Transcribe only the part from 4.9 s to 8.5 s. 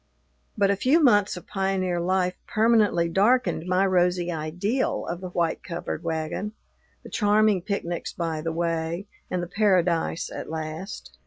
of the white covered wagon, the charming picnics by